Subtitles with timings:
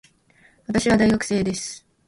[0.65, 1.85] 私は大学生です。